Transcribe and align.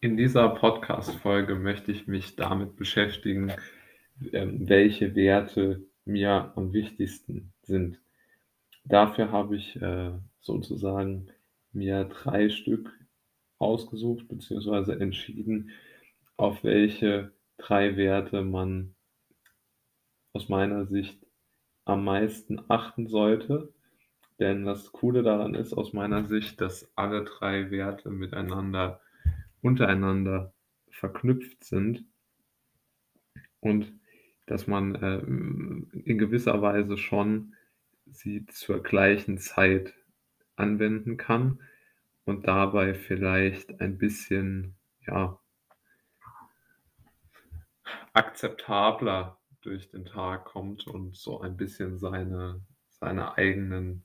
In 0.00 0.16
dieser 0.16 0.50
Podcast-Folge 0.50 1.56
möchte 1.56 1.90
ich 1.90 2.06
mich 2.06 2.36
damit 2.36 2.76
beschäftigen, 2.76 3.52
ähm, 4.32 4.68
welche 4.68 5.16
Werte 5.16 5.88
mir 6.04 6.52
am 6.54 6.72
wichtigsten 6.72 7.52
sind. 7.62 7.98
Dafür 8.84 9.32
habe 9.32 9.56
ich 9.56 9.74
äh, 9.82 10.12
sozusagen 10.40 11.32
mir 11.72 12.04
drei 12.04 12.48
Stück 12.48 12.92
ausgesucht 13.58 14.28
bzw. 14.28 14.92
entschieden, 14.92 15.72
auf 16.36 16.62
welche 16.62 17.32
drei 17.56 17.96
Werte 17.96 18.42
man 18.42 18.94
aus 20.32 20.48
meiner 20.48 20.86
Sicht 20.86 21.26
am 21.86 22.04
meisten 22.04 22.60
achten 22.68 23.08
sollte. 23.08 23.74
Denn 24.38 24.64
das 24.64 24.92
Coole 24.92 25.24
daran 25.24 25.56
ist 25.56 25.72
aus 25.72 25.92
meiner 25.92 26.24
Sicht, 26.24 26.60
dass 26.60 26.88
alle 26.94 27.24
drei 27.24 27.72
Werte 27.72 28.10
miteinander 28.10 29.00
untereinander 29.62 30.52
verknüpft 30.90 31.64
sind 31.64 32.04
und 33.60 33.92
dass 34.46 34.66
man 34.66 34.94
äh, 34.94 35.18
in 35.18 36.18
gewisser 36.18 36.62
Weise 36.62 36.96
schon 36.96 37.54
sie 38.06 38.46
zur 38.46 38.82
gleichen 38.82 39.38
Zeit 39.38 39.94
anwenden 40.56 41.16
kann 41.16 41.60
und 42.24 42.46
dabei 42.46 42.94
vielleicht 42.94 43.80
ein 43.80 43.98
bisschen 43.98 44.74
ja, 45.06 45.38
akzeptabler 48.12 49.38
durch 49.60 49.90
den 49.90 50.04
Tag 50.04 50.46
kommt 50.46 50.86
und 50.86 51.16
so 51.16 51.40
ein 51.40 51.56
bisschen 51.56 51.98
seine, 51.98 52.62
seine 52.88 53.36
eigenen 53.36 54.04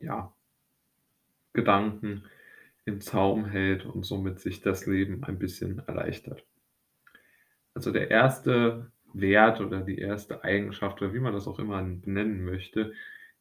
ja, 0.00 0.34
Gedanken 1.52 2.24
im 2.84 3.00
Zaum 3.00 3.46
hält 3.46 3.84
und 3.84 4.04
somit 4.04 4.40
sich 4.40 4.60
das 4.60 4.86
Leben 4.86 5.22
ein 5.24 5.38
bisschen 5.38 5.78
erleichtert. 5.80 6.44
Also 7.74 7.90
der 7.90 8.10
erste 8.10 8.90
Wert 9.14 9.60
oder 9.60 9.80
die 9.80 9.98
erste 9.98 10.42
Eigenschaft 10.44 11.00
oder 11.00 11.14
wie 11.14 11.20
man 11.20 11.32
das 11.32 11.46
auch 11.46 11.58
immer 11.58 11.82
benennen 11.82 12.44
möchte, 12.44 12.92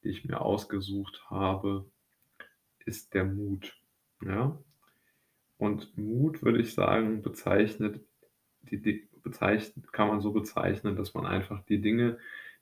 die 0.04 0.10
ich 0.10 0.26
mir 0.26 0.42
ausgesucht 0.42 1.24
habe, 1.30 1.86
ist 2.86 3.14
der 3.14 3.26
Mut. 3.26 3.78
Ja? 4.24 4.58
Und 5.58 5.98
Mut, 5.98 6.44
würde 6.44 6.60
ich 6.60 6.74
sagen, 6.74 7.22
bezeichnet, 7.22 8.02
die, 8.62 9.08
bezeichnet, 9.24 9.92
kann 9.92 10.08
man 10.08 10.22
so 10.22 10.32
bezeichnen, 10.32 10.96
dass 10.96 11.14
man 11.14 11.26
einfach 11.26 11.64
die 11.66 11.82
Dinge, 11.82 12.18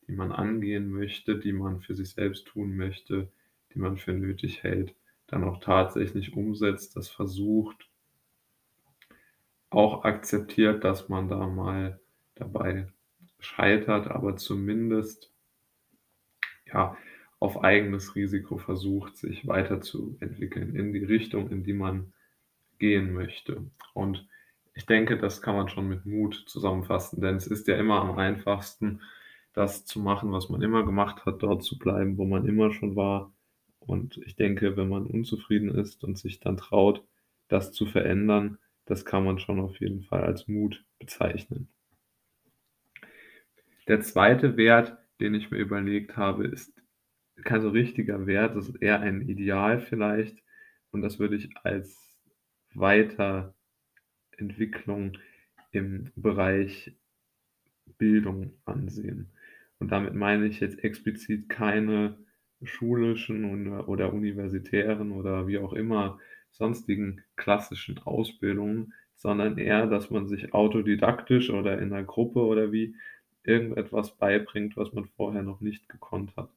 die 0.08 0.14
man 0.14 0.32
angehen 0.32 0.90
möchte, 0.90 1.38
die 1.38 1.54
man 1.54 1.82
für 1.82 1.96
sich 1.96 2.10
selbst 2.12 2.48
tun 2.48 2.76
möchte, 2.76 3.32
die 3.74 3.80
man 3.80 3.98
für 3.98 4.14
nötig 4.14 4.64
hält, 4.64 4.96
dann 5.32 5.44
auch 5.44 5.60
tatsächlich 5.60 6.34
umsetzt, 6.34 6.96
das 6.96 7.10
versucht, 7.10 7.90
auch 9.70 10.04
akzeptiert, 10.04 10.84
dass 10.84 11.10
man 11.10 11.28
da 11.28 11.48
mal 11.48 12.00
dabei 12.36 12.88
scheitert, 13.40 14.08
aber 14.08 14.36
zumindest 14.36 15.32
ja, 16.66 16.98
auf 17.40 17.64
eigenes 17.64 18.16
Risiko 18.16 18.58
versucht, 18.58 19.18
sich 19.18 19.48
weiterzuentwickeln 19.48 20.76
in 20.76 20.92
die 20.94 21.04
Richtung, 21.04 21.50
in 21.50 21.64
die 21.64 21.74
man 21.74 22.14
gehen 22.80 23.14
möchte. 23.14 23.64
Und 23.94 24.28
ich 24.74 24.86
denke, 24.86 25.18
das 25.18 25.42
kann 25.42 25.56
man 25.56 25.70
schon 25.70 25.88
mit 25.88 26.06
Mut 26.06 26.44
zusammenfassen, 26.48 27.22
denn 27.22 27.36
es 27.36 27.48
ist 27.48 27.68
ja 27.68 27.76
immer 27.78 28.02
am 28.02 28.18
einfachsten, 28.18 29.02
das 29.54 29.86
zu 29.86 30.00
machen, 30.00 30.32
was 30.32 30.50
man 30.50 30.62
immer 30.62 30.86
gemacht 30.86 31.26
hat, 31.26 31.42
dort 31.44 31.64
zu 31.64 31.78
bleiben, 31.78 32.18
wo 32.18 32.26
man 32.26 32.46
immer 32.46 32.72
schon 32.72 32.96
war, 32.96 33.32
und 33.90 34.18
ich 34.26 34.36
denke, 34.36 34.78
wenn 34.78 34.88
man 34.88 35.08
unzufrieden 35.08 35.70
ist 35.70 36.04
und 36.04 36.18
sich 36.18 36.40
dann 36.40 36.58
traut, 36.58 37.04
das 37.48 37.72
zu 37.72 37.88
verändern, 37.88 38.60
das 38.86 39.04
kann 39.04 39.24
man 39.24 39.40
schon 39.40 39.60
auf 39.60 39.80
jeden 39.80 40.04
Fall 40.04 40.24
als 40.24 40.48
Mut 40.48 40.86
bezeichnen. 41.00 41.68
Der 43.88 44.02
zweite 44.02 44.58
Wert, 44.58 44.96
den 45.20 45.34
ich 45.34 45.50
mir 45.50 45.58
überlegt 45.58 46.16
habe, 46.16 46.46
ist 46.46 46.72
kein 47.44 47.62
so 47.62 47.70
richtiger 47.70 48.28
Wert, 48.28 48.56
das 48.56 48.70
ist 48.70 48.82
eher 48.82 49.00
ein 49.00 49.28
Ideal 49.28 49.80
vielleicht. 49.80 50.38
Und 50.92 51.02
das 51.02 51.18
würde 51.18 51.36
ich 51.36 51.50
als 51.64 51.98
Weiterentwicklung 52.74 55.18
im 55.72 56.12
Bereich 56.16 56.96
Bildung 57.98 58.54
ansehen. 58.66 59.32
Und 59.80 59.92
damit 59.92 60.14
meine 60.14 60.46
ich 60.46 60.60
jetzt 60.60 60.84
explizit 60.84 61.50
keine 61.50 62.18
schulischen 62.64 63.80
oder 63.82 64.14
universitären 64.14 65.12
oder 65.12 65.48
wie 65.48 65.58
auch 65.58 65.74
immer 65.74 66.20
sonstigen 66.52 67.22
klassischen 67.36 68.00
Ausbildungen, 68.00 68.94
sondern 69.16 69.58
eher, 69.58 69.88
dass 69.88 70.10
man 70.10 70.28
sich 70.28 70.54
autodidaktisch 70.54 71.50
oder 71.50 71.80
in 71.80 71.94
einer 71.94 72.04
Gruppe 72.04 72.42
oder 72.42 72.72
wie 72.72 72.96
irgendetwas 73.44 74.18
beibringt, 74.18 74.78
was 74.78 74.94
man 74.94 75.06
vorher 75.06 75.44
noch 75.44 75.62
nicht 75.62 75.90
gekonnt 75.90 76.36
hat. 76.36 76.50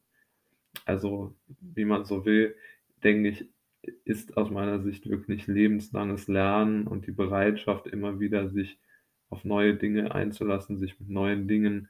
Also, 0.85 1.35
wie 1.61 1.85
man 1.85 2.05
so 2.05 2.25
will, 2.25 2.57
denke 3.03 3.29
ich, 3.29 3.49
ist 4.05 4.37
aus 4.37 4.51
meiner 4.51 4.81
Sicht 4.81 5.09
wirklich 5.09 5.47
lebenslanges 5.47 6.29
Lernen 6.29 6.87
und 6.87 7.07
die 7.07 7.13
Bereitschaft, 7.13 7.87
immer 7.87 8.21
wieder 8.21 8.49
sich 8.49 8.79
auf 9.29 9.45
neue 9.45 9.75
Dinge 9.75 10.15
einzulassen, 10.15 10.79
sich 10.79 10.99
mit 11.01 11.09
neuen 11.09 11.49
Dingen 11.49 11.89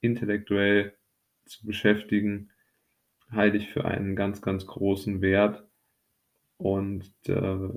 intellektuell 0.00 0.94
zu 1.46 1.66
beschäftigen, 1.66 2.50
halte 3.30 3.56
ich 3.56 3.70
für 3.70 3.84
einen 3.84 4.16
ganz, 4.16 4.42
ganz 4.42 4.66
großen 4.66 5.20
Wert. 5.20 5.64
Und 6.58 7.12
äh, 7.26 7.68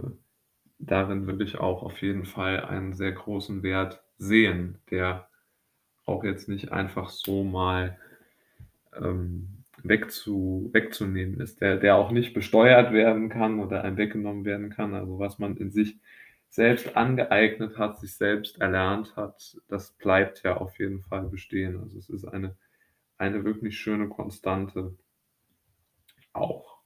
darin 0.77 1.27
würde 1.27 1.43
ich 1.43 1.57
auch 1.57 1.83
auf 1.83 2.01
jeden 2.01 2.25
Fall 2.25 2.61
einen 2.61 2.93
sehr 2.93 3.11
großen 3.11 3.63
Wert 3.63 4.03
sehen, 4.17 4.79
der 4.89 5.27
auch 6.05 6.23
jetzt 6.23 6.49
nicht 6.49 6.71
einfach 6.71 7.09
so 7.09 7.43
mal 7.43 7.97
ähm, 8.95 9.63
wegzu, 9.83 10.69
wegzunehmen 10.73 11.39
ist, 11.39 11.61
der, 11.61 11.77
der 11.77 11.95
auch 11.95 12.11
nicht 12.11 12.33
besteuert 12.33 12.91
werden 12.93 13.29
kann 13.29 13.59
oder 13.59 13.83
einem 13.83 13.97
weggenommen 13.97 14.45
werden 14.45 14.69
kann. 14.69 14.93
Also 14.93 15.19
was 15.19 15.39
man 15.39 15.57
in 15.57 15.71
sich 15.71 15.99
selbst 16.49 16.97
angeeignet 16.97 17.77
hat, 17.77 17.99
sich 17.99 18.15
selbst 18.15 18.59
erlernt 18.59 19.15
hat, 19.15 19.57
das 19.67 19.91
bleibt 19.91 20.43
ja 20.43 20.57
auf 20.57 20.79
jeden 20.79 21.01
Fall 21.01 21.27
bestehen. 21.27 21.79
Also 21.79 21.97
es 21.99 22.09
ist 22.09 22.25
eine, 22.25 22.55
eine 23.17 23.43
wirklich 23.43 23.77
schöne 23.77 24.09
Konstante 24.09 24.95
auch. 26.39 26.79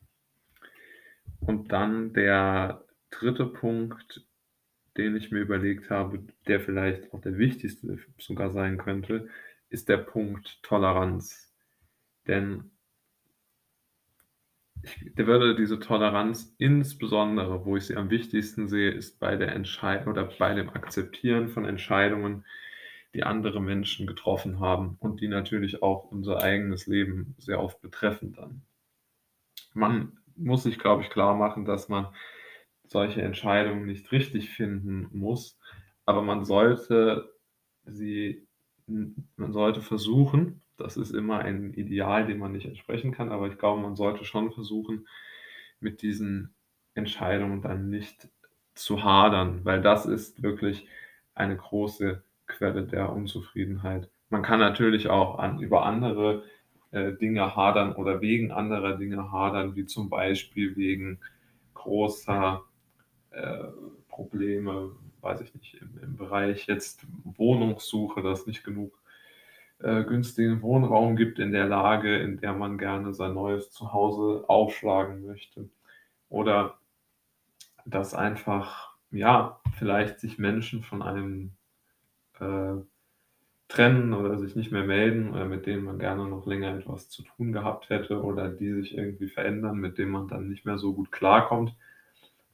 Und 1.39 1.71
dann 1.71 2.13
der 2.13 2.85
dritte 3.09 3.45
Punkt, 3.45 4.25
den 4.97 5.15
ich 5.15 5.31
mir 5.31 5.39
überlegt 5.39 5.89
habe, 5.89 6.19
der 6.47 6.59
vielleicht 6.59 7.13
auch 7.13 7.21
der 7.21 7.37
wichtigste 7.37 7.97
sogar 8.17 8.51
sein 8.51 8.77
könnte, 8.77 9.27
ist 9.69 9.89
der 9.89 9.97
Punkt 9.97 10.61
Toleranz. 10.63 11.53
Denn 12.27 12.71
ich 14.83 15.17
würde 15.17 15.55
diese 15.55 15.79
Toleranz 15.79 16.55
insbesondere, 16.57 17.65
wo 17.65 17.77
ich 17.77 17.85
sie 17.85 17.95
am 17.95 18.09
wichtigsten 18.09 18.67
sehe, 18.67 18.91
ist 18.91 19.19
bei 19.19 19.35
der 19.35 19.53
Entscheidung 19.53 20.13
oder 20.13 20.25
bei 20.25 20.53
dem 20.53 20.69
Akzeptieren 20.69 21.47
von 21.49 21.65
Entscheidungen, 21.65 22.45
die 23.13 23.23
andere 23.23 23.61
Menschen 23.61 24.07
getroffen 24.07 24.59
haben 24.59 24.97
und 24.99 25.21
die 25.21 25.27
natürlich 25.27 25.81
auch 25.81 26.11
unser 26.11 26.41
eigenes 26.41 26.87
Leben 26.87 27.35
sehr 27.37 27.61
oft 27.61 27.81
betreffen 27.81 28.33
dann 28.33 28.63
man 29.73 30.17
muss 30.35 30.63
sich, 30.63 30.79
glaube 30.79 31.03
ich, 31.03 31.09
klar 31.09 31.35
machen, 31.35 31.65
dass 31.65 31.89
man 31.89 32.07
solche 32.87 33.21
Entscheidungen 33.21 33.85
nicht 33.85 34.11
richtig 34.11 34.49
finden 34.49 35.09
muss, 35.11 35.59
aber 36.05 36.21
man 36.21 36.45
sollte 36.45 37.33
sie, 37.85 38.47
man 38.87 39.53
sollte 39.53 39.81
versuchen, 39.81 40.61
das 40.77 40.97
ist 40.97 41.11
immer 41.11 41.39
ein 41.39 41.73
Ideal, 41.73 42.25
dem 42.25 42.39
man 42.39 42.51
nicht 42.51 42.65
entsprechen 42.65 43.11
kann, 43.11 43.31
aber 43.31 43.47
ich 43.47 43.57
glaube, 43.57 43.81
man 43.81 43.95
sollte 43.95 44.25
schon 44.25 44.51
versuchen, 44.51 45.07
mit 45.79 46.01
diesen 46.01 46.53
Entscheidungen 46.95 47.61
dann 47.61 47.89
nicht 47.89 48.29
zu 48.75 49.03
hadern, 49.03 49.63
weil 49.63 49.81
das 49.81 50.05
ist 50.05 50.41
wirklich 50.41 50.87
eine 51.35 51.55
große 51.55 52.23
Quelle 52.47 52.83
der 52.83 53.11
Unzufriedenheit. 53.11 54.09
Man 54.29 54.41
kann 54.41 54.59
natürlich 54.59 55.09
auch 55.09 55.39
an, 55.39 55.59
über 55.59 55.85
andere 55.85 56.43
äh, 56.93 57.13
Dinge 57.13 57.55
hadern 57.55 57.93
oder 57.93 58.21
wegen 58.21 58.51
anderer 58.51 58.95
Dinge 58.95 59.31
hadern, 59.31 59.75
wie 59.75 59.85
zum 59.85 60.09
Beispiel 60.09 60.75
wegen 60.75 61.19
großer 61.73 62.63
äh, 63.31 63.63
Probleme, 64.07 64.91
weiß 65.21 65.41
ich 65.41 65.55
nicht, 65.55 65.81
im, 65.81 65.99
im, 66.03 66.15
Bereich 66.15 66.67
jetzt 66.67 67.05
Wohnungssuche, 67.23 68.21
dass 68.21 68.45
nicht 68.45 68.63
genug 68.63 68.97
äh, 69.79 70.03
günstigen 70.03 70.61
Wohnraum 70.61 71.15
gibt 71.15 71.39
in 71.39 71.51
der 71.51 71.65
Lage, 71.65 72.15
in 72.19 72.37
der 72.39 72.53
man 72.53 72.77
gerne 72.77 73.11
sein 73.11 73.33
neues 73.33 73.71
Zuhause 73.71 74.45
aufschlagen 74.47 75.25
möchte. 75.25 75.69
Oder 76.29 76.77
dass 77.85 78.13
einfach, 78.13 78.95
ja, 79.09 79.59
vielleicht 79.79 80.19
sich 80.19 80.37
Menschen 80.37 80.83
von 80.83 81.01
einem 81.01 81.53
äh, 82.39 82.75
trennen 83.73 84.13
oder 84.13 84.37
sich 84.37 84.55
nicht 84.55 84.71
mehr 84.71 84.83
melden 84.83 85.31
oder 85.31 85.45
mit 85.45 85.65
denen 85.65 85.83
man 85.83 85.97
gerne 85.97 86.27
noch 86.27 86.45
länger 86.45 86.77
etwas 86.77 87.09
zu 87.09 87.23
tun 87.23 87.51
gehabt 87.51 87.89
hätte 87.89 88.21
oder 88.21 88.49
die 88.49 88.71
sich 88.73 88.95
irgendwie 88.95 89.27
verändern, 89.27 89.77
mit 89.77 89.97
denen 89.97 90.11
man 90.11 90.27
dann 90.27 90.47
nicht 90.47 90.65
mehr 90.65 90.77
so 90.77 90.93
gut 90.93 91.11
klarkommt. 91.11 91.75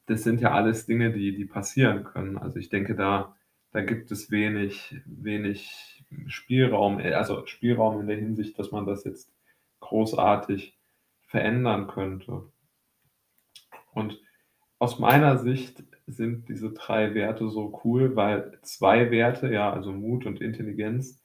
das 0.07 0.23
sind 0.23 0.41
ja 0.41 0.51
alles 0.53 0.85
Dinge, 0.87 1.11
die 1.11 1.35
die 1.35 1.45
passieren 1.45 2.03
können. 2.03 2.37
Also, 2.37 2.59
ich 2.59 2.69
denke, 2.69 2.95
da 2.95 3.35
da 3.71 3.81
gibt 3.81 4.11
es 4.11 4.31
wenig 4.31 4.95
wenig 5.05 6.03
Spielraum 6.27 6.99
äh, 6.99 7.13
also, 7.13 7.45
Spielraum 7.47 8.01
in 8.01 8.07
der 8.07 8.17
Hinsicht, 8.17 8.57
dass 8.59 8.71
man 8.71 8.85
das 8.85 9.03
jetzt 9.05 9.31
großartig 9.81 10.77
verändern 11.27 11.87
könnte. 11.87 12.43
Und 13.93 14.19
aus 14.79 14.99
meiner 14.99 15.37
Sicht 15.39 15.83
sind 16.11 16.47
diese 16.49 16.71
3 16.73 17.13
Werte 17.15 17.49
so 17.49 17.81
cool, 17.83 18.15
weil 18.15 18.57
2 18.63 19.11
Werte, 19.11 19.51
ja, 19.53 19.71
also 19.73 19.91
Mut 19.93 20.25
und 20.25 20.41
Intelligenz 20.41 21.21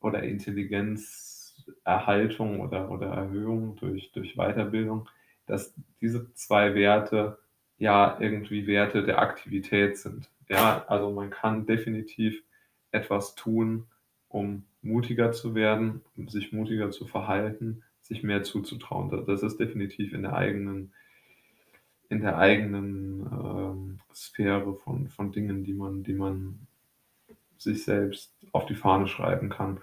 oder 0.00 0.22
Intelligenzerhaltung 0.24 2.60
oder 2.60 2.90
oder 2.90 3.08
Erhöhung 3.08 3.76
durch 3.76 4.10
durch 4.12 4.34
Weiterbildung, 4.36 5.08
dass 5.46 5.74
diese 6.00 6.32
2 6.34 6.74
Werte 6.74 7.38
ja 7.78 8.18
irgendwie 8.20 8.66
Werte 8.66 9.02
der 9.04 9.20
Aktivität 9.20 9.98
sind. 9.98 10.30
Ja, 10.48 10.84
also 10.88 11.10
man 11.12 11.30
kann 11.30 11.66
definitiv 11.66 12.42
etwas 12.92 13.34
tun, 13.34 13.86
um 14.28 14.64
mutiger 14.82 15.32
zu 15.32 15.54
werden, 15.54 16.02
um 16.16 16.28
sich 16.28 16.52
mutiger 16.52 16.90
zu 16.90 17.06
verhalten, 17.06 17.82
sich 18.02 18.22
mehr 18.22 18.42
zuzutrauen. 18.44 19.10
Da 19.10 19.18
das 19.18 19.42
ist 19.42 19.58
definitiv 19.60 20.12
in 20.14 20.22
der 20.22 20.34
eigenen 20.34 20.92
in 22.10 22.22
der 22.22 22.38
eigenen, 22.38 23.07
Sphäre 24.24 24.74
von 24.74 25.08
von 25.08 25.32
Dingen, 25.32 25.64
die 25.64 25.74
man 25.74 26.02
die 26.02 26.14
man 26.14 26.66
sich 27.56 27.84
selbst 27.84 28.32
auf 28.52 28.66
die 28.66 28.74
Fahne 28.74 29.08
schreiben 29.08 29.48
kann. 29.48 29.80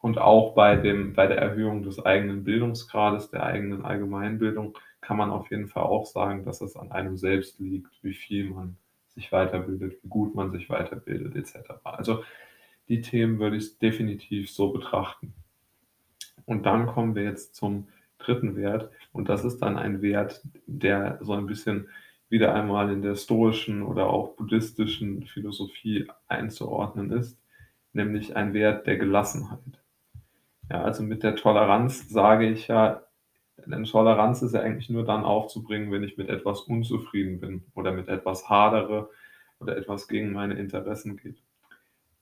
Und 0.00 0.18
auch 0.18 0.54
bei 0.54 0.76
dem 0.76 1.14
bei 1.14 1.26
der 1.26 1.38
Erhöhung 1.38 1.82
des 1.82 2.04
eigenen 2.04 2.44
Bildungsgrades, 2.44 3.30
der 3.30 3.44
eigenen 3.44 3.84
Allgemeinbildung 3.84 4.76
kann 5.00 5.16
man 5.16 5.30
auf 5.30 5.50
jeden 5.50 5.68
Fall 5.68 5.84
auch 5.84 6.06
sagen, 6.06 6.44
dass 6.44 6.60
es 6.60 6.76
an 6.76 6.90
einem 6.92 7.16
selbst 7.16 7.60
liegt, 7.60 7.92
wie 8.02 8.14
viel 8.14 8.50
man 8.50 8.76
sich 9.08 9.32
weiterbildet, 9.32 9.98
wie 10.02 10.08
gut 10.08 10.34
man 10.34 10.50
sich 10.50 10.68
weiterbildet 10.68 11.36
et 11.36 11.46
cetera. 11.46 11.80
Also, 11.84 12.22
die 12.88 13.00
Themen 13.00 13.38
würde 13.38 13.56
ich 13.56 13.78
definitiv 13.78 14.50
so 14.50 14.72
betrachten. 14.72 15.32
Und 16.44 16.66
dann 16.66 16.86
kommen 16.86 17.14
wir 17.14 17.24
jetzt 17.24 17.54
zum 17.54 17.88
3. 18.18 18.56
Wert 18.56 18.90
und 19.12 19.28
das 19.28 19.44
ist 19.44 19.58
dann 19.58 19.76
ein 19.76 20.02
Wert, 20.02 20.42
der 20.66 21.18
so 21.20 21.32
ein 21.32 21.46
bisschen 21.46 21.88
wieder 22.28 22.54
einmal 22.54 22.92
in 22.92 23.02
der 23.02 23.14
stoischen 23.16 23.82
oder 23.82 24.08
auch 24.08 24.36
buddhistischen 24.36 25.26
Philosophie 25.26 26.08
einzuordnen 26.28 27.10
ist, 27.12 27.38
nämlich 27.92 28.36
ein 28.36 28.52
Wert 28.52 28.86
der 28.86 28.96
Gelassenheit. 28.96 29.60
Ja, 30.70 30.82
also 30.82 31.02
mit 31.02 31.22
der 31.22 31.36
Toleranz 31.36 32.08
sage 32.08 32.48
ich 32.48 32.68
ja 32.68 33.06
denn 33.64 33.84
Toleranz 33.84 34.42
ist 34.42 34.54
ja 34.54 34.60
eigentlich 34.60 34.90
nur 34.90 35.04
dann 35.04 35.24
aufzubringen, 35.24 35.90
wenn 35.90 36.02
ich 36.02 36.18
mit 36.18 36.28
etwas 36.28 36.60
unzufrieden 36.60 37.40
bin 37.40 37.64
oder 37.74 37.92
mit 37.92 38.08
etwas 38.08 38.48
hadere 38.48 39.10
oder 39.60 39.76
etwas 39.76 40.08
gegen 40.08 40.32
meine 40.32 40.54
Interessen 40.54 41.16
geht. 41.16 41.42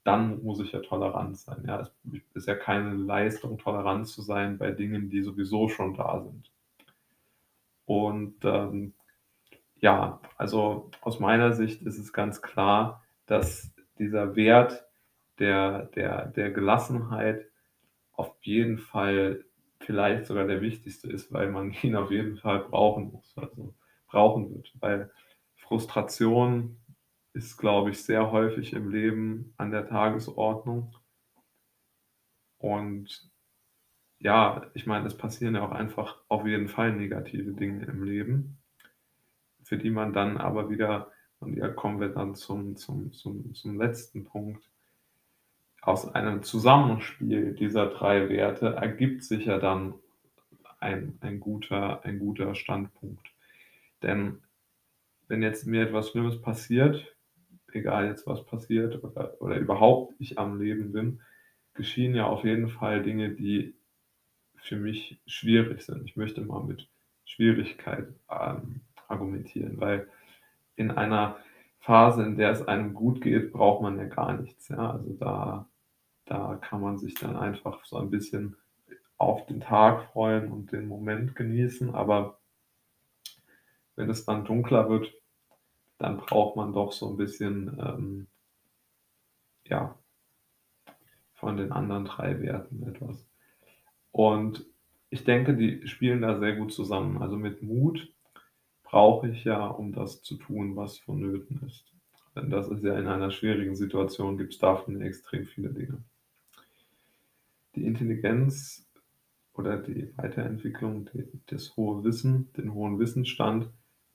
Dann 0.04 0.42
muss 0.42 0.60
ich 0.60 0.72
ja 0.72 0.80
tolerant 0.80 1.38
sein. 1.38 1.64
Ja, 1.66 1.80
es 1.80 1.90
ist 2.34 2.46
ja 2.46 2.54
keine 2.54 2.94
Leistung, 2.94 3.58
tolerant 3.58 4.06
zu 4.06 4.22
sein 4.22 4.58
bei 4.58 4.70
Dingen, 4.70 5.10
die 5.10 5.22
sowieso 5.22 5.68
schon 5.68 5.94
da 5.94 6.22
sind. 6.22 6.50
Und, 7.86 8.36
ähm, 8.44 8.94
ja, 9.84 10.18
also 10.38 10.90
aus 11.02 11.20
meiner 11.20 11.52
Sicht 11.52 11.82
ist 11.82 11.98
es 11.98 12.14
ganz 12.14 12.40
klar, 12.40 13.04
dass 13.26 13.70
dieser 13.98 14.34
Wert 14.34 14.86
der 15.38 15.86
der 15.94 16.26
der 16.28 16.50
Gelassenheit 16.52 17.46
auf 18.12 18.34
jeden 18.40 18.78
Fall 18.78 19.44
vielleicht 19.80 20.26
sogar 20.26 20.46
der 20.46 20.62
wichtigste 20.62 21.10
ist, 21.12 21.32
weil 21.34 21.50
man 21.50 21.72
ihn 21.82 21.96
auf 21.96 22.10
jeden 22.10 22.38
Fall 22.38 22.60
brauchen 22.60 23.12
muss, 23.12 23.36
also 23.36 23.74
brauchen 24.06 24.54
wird. 24.54 24.72
Weil 24.80 25.10
Frustration 25.56 26.78
ist, 27.34 27.58
glaube 27.58 27.90
ich, 27.90 28.02
sehr 28.04 28.32
häufig 28.32 28.72
im 28.72 28.90
Leben 28.90 29.52
an 29.58 29.70
der 29.70 29.86
Tagesordnung. 29.86 30.94
Und 32.58 33.30
ja, 34.18 34.70
ich 34.74 34.86
meine, 34.86 35.06
es 35.06 35.16
passieren 35.18 35.56
ja 35.56 35.66
auch 35.66 35.72
einfach 35.72 36.22
auf 36.28 36.46
jeden 36.46 36.68
Fall 36.68 36.92
negative 36.94 37.52
Dinge 37.52 37.84
im 37.86 38.02
Leben, 38.04 38.63
für 39.74 39.82
die 39.82 39.90
man 39.90 40.12
dann 40.12 40.36
aber 40.36 40.70
wieder 40.70 41.10
und 41.40 41.56
ja 41.56 41.68
kommen 41.68 42.00
wir 42.00 42.10
dann 42.10 42.36
zum 42.36 42.76
zum 42.76 43.12
zum 43.12 43.54
zum 43.54 43.76
letzten 43.76 44.24
Punkt, 44.24 44.70
aus 45.82 46.14
einem 46.14 46.44
Zusammenspiel 46.44 47.54
dieser 47.54 47.86
3 47.86 48.28
Werte 48.28 48.74
ergibt 48.74 49.24
sich 49.24 49.46
ja 49.46 49.58
dann 49.58 49.94
ein 50.78 51.18
ein 51.22 51.40
guter 51.40 52.04
ein 52.04 52.20
guter 52.20 52.54
Standpunkt. 52.54 53.26
Denn 54.02 54.42
wenn 55.26 55.42
jetzt 55.42 55.66
mir 55.66 55.82
etwas 55.82 56.10
Schlimmes 56.10 56.40
passiert, 56.40 57.16
egal 57.72 58.06
jetzt 58.06 58.28
was 58.28 58.44
passiert 58.44 59.02
oder 59.02 59.34
oder 59.40 59.56
überhaupt 59.56 60.14
ich 60.20 60.38
am 60.38 60.60
Leben 60.60 60.92
bin, 60.92 61.20
geschehen 61.74 62.14
ja 62.14 62.26
auf 62.26 62.44
jeden 62.44 62.68
Fall 62.68 63.02
Dinge, 63.02 63.30
die 63.30 63.74
für 64.54 64.76
mich 64.76 65.18
schwierig 65.26 65.82
sind. 65.82 66.04
Ich 66.04 66.14
möchte 66.16 66.42
mal 66.42 66.62
mit 66.62 66.88
Schwierigkeit, 67.24 68.06
ähm, 68.30 68.82
argumentieren, 69.08 69.80
weil 69.80 70.08
in 70.76 70.90
einer 70.92 71.36
Phase, 71.80 72.24
in 72.24 72.36
der 72.36 72.52
es 72.52 72.66
einem 72.68 72.94
gut 72.94 73.20
geht, 73.22 73.52
braucht 73.52 73.82
man 73.82 73.98
ja 73.98 74.04
gar 74.06 74.34
nichts, 74.40 74.68
ja? 74.68 74.92
Also, 74.92 75.14
da 75.14 75.66
da 76.26 76.56
kann 76.62 76.80
man 76.82 76.98
sich 76.98 77.14
dann 77.16 77.36
einfach 77.36 77.84
so 77.86 77.98
ein 77.98 78.10
bisschen 78.10 78.56
auf 79.18 79.46
den 79.46 79.60
Tag 79.60 80.04
freuen 80.12 80.52
und 80.52 80.72
den 80.72 80.88
Moment 80.88 81.36
genießen, 81.36 81.94
aber 81.94 82.38
wenn 83.96 84.10
es 84.10 84.24
dann 84.24 84.44
dunkler 84.44 84.88
wird, 84.88 85.12
dann 85.98 86.18
braucht 86.18 86.56
man 86.56 86.72
doch 86.72 86.92
so 86.92 87.10
'n 87.10 87.16
bisschen, 87.18 87.78
ähm 87.80 88.26
ja 89.68 89.96
von 91.34 91.56
den 91.56 91.72
anderen 91.72 92.04
3 92.04 92.40
Werten 92.40 92.86
etwas. 92.88 93.26
Und 94.12 94.66
ich 95.10 95.24
denke, 95.24 95.56
die 95.56 95.86
spielen 95.88 96.22
da 96.22 96.38
sehr 96.40 96.56
gut 96.56 96.72
zusammen. 96.72 97.22
Also, 97.22 97.36
mit 97.38 97.62
Mut 97.62 98.13
brauche 98.94 99.28
ich 99.28 99.42
ja, 99.42 99.66
um 99.66 99.92
das 99.92 100.22
zu 100.22 100.36
tun, 100.36 100.76
was 100.76 100.98
vonnöten 100.98 101.60
ist. 101.66 101.84
Denn 102.36 102.48
das 102.48 102.68
ist 102.68 102.84
ja 102.84 102.96
in 102.96 103.08
einer 103.08 103.32
schwierigen 103.32 103.74
Situation 103.74 104.38
gibt's 104.38 104.58
davon 104.58 105.02
extrem 105.02 105.46
viele 105.46 105.70
Dinge. 105.70 106.04
Die 107.74 107.86
Intelligenz 107.86 108.88
oder 109.52 109.78
die 109.78 110.16
Weiterentwicklung, 110.16 111.06
de 111.06 111.26
das 111.46 111.76
hohe 111.76 112.04
Wissen, 112.04 112.52
den 112.56 112.72
hohen 112.72 113.00
Wissensstand, 113.00 113.68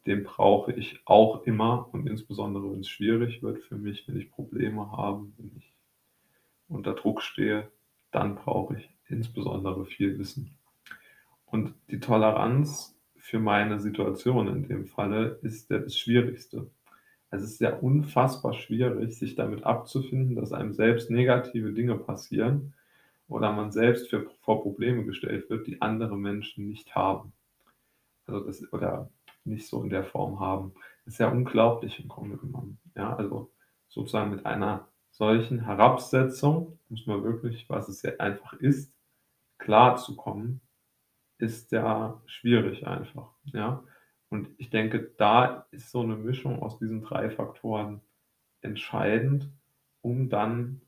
den 0.06 0.24
brauche 0.24 0.72
ich 0.72 1.02
auch 1.04 1.44
immer 1.44 1.90
und 1.92 2.08
insbesondere, 2.08 2.72
wenn's 2.72 2.88
schwierig 2.88 3.44
wird 3.44 3.60
für 3.60 3.76
mich, 3.76 4.08
wenn 4.08 4.16
ich 4.16 4.32
Probleme 4.32 4.94
habe, 4.94 5.28
wenn 5.36 5.52
ich 5.58 5.74
unter 6.70 6.94
Druck 6.94 7.22
stehe, 7.22 7.70
dann 8.12 8.36
brauche 8.36 8.78
ich 8.78 8.90
insbesondere 9.10 9.84
viel 9.84 10.18
Wissen. 10.18 10.58
Und 11.48 11.74
die 11.92 12.00
Toleranz 12.00 12.96
für 13.30 13.40
meine 13.40 13.80
Situation 13.80 14.48
in 14.48 14.68
dem 14.68 14.86
Falle 14.88 15.40
ist 15.44 15.70
der 15.70 15.80
das 15.80 15.98
Schwierigste. 15.98 16.70
Es 17.32 17.44
ist 17.44 17.62
ja 17.62 17.76
unfassbar 17.76 18.54
schwierig, 18.54 19.18
sich 19.18 19.36
damit 19.36 19.64
abzufinden, 19.64 20.36
dass 20.36 20.52
einem 20.52 20.74
selbst 20.74 21.12
negative 21.12 21.72
Dinge 21.74 21.96
passieren 21.96 22.74
oder 23.28 23.52
man 23.54 23.72
selbst 23.72 24.10
für 24.10 24.28
vor 24.42 24.64
Probleme 24.64 25.06
gestellt 25.06 25.50
wird, 25.50 25.68
die 25.68 25.82
andere 25.82 26.18
Menschen 26.18 26.68
nicht 26.68 26.96
haben. 26.96 27.34
Also, 28.26 28.46
das 28.46 28.74
oder 28.74 29.12
nicht 29.46 29.68
so 29.68 29.84
in 29.84 29.90
der 29.90 30.04
Form 30.04 30.40
haben. 30.40 30.74
Ist 31.06 31.20
ja 31.20 31.30
unglaublich 31.30 32.00
im 32.00 32.08
Grunde 32.08 32.38
genommen. 32.38 32.80
Ja, 32.96 33.16
also, 33.16 33.52
sozusagen 33.90 34.32
mit 34.32 34.46
einer 34.48 34.88
solchen 35.12 35.66
Herabsetzung, 35.66 36.80
muss 36.90 37.06
man 37.06 37.24
wirklich, 37.24 37.70
was 37.70 37.90
es 37.90 38.02
ja 38.02 38.12
einfach 38.18 38.54
ist, 38.54 38.92
klarzukommen, 39.60 40.62
ist 41.40 41.72
ja 41.74 42.22
schwierig 42.28 42.88
einfach, 42.88 43.30
ja? 43.46 43.84
Und 44.30 44.50
ich 44.60 44.70
denke, 44.72 45.12
da 45.18 45.68
ist 45.72 45.92
so 45.92 46.04
'ne 46.04 46.16
Mischung 46.18 46.62
aus 46.64 46.80
diesen 46.80 47.04
3 47.04 47.30
Faktoren 47.32 48.02
entscheidend, 48.62 49.50
um 50.02 50.30
dann 50.30 50.82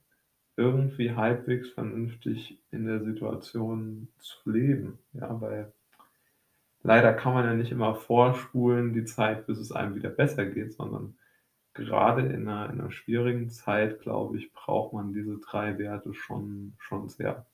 irgendwie 0.58 1.14
halbwegs 1.16 1.70
vernünftig 1.72 2.62
in 2.72 2.86
der 2.88 3.04
Situation 3.04 4.10
zu 4.20 4.52
leben, 4.52 5.00
ja, 5.14 5.42
weil 5.42 5.74
leider 6.84 7.14
kann 7.14 7.34
man 7.34 7.46
ja 7.46 7.54
nicht 7.54 7.72
immer 7.72 7.94
vorspulen, 7.96 8.94
die 8.94 9.06
Zeit, 9.06 9.46
bis 9.46 9.60
es 9.60 9.72
einem 9.72 9.96
wieder 9.96 10.10
besser 10.10 10.46
geht, 10.48 10.74
sondern 10.74 11.16
gerade 11.76 12.24
in 12.28 12.46
'ner 12.46 12.70
in 12.72 12.78
'ner 12.78 12.92
schwierigen 12.92 13.50
Zeit, 13.52 14.02
glaube 14.02 14.38
ich, 14.38 14.54
braucht 14.54 14.94
man 14.94 15.14
diese 15.14 15.40
3 15.40 15.78
Werte 15.80 16.14
schon 16.16 16.74
schon 16.80 17.10
sehr. 17.10 17.46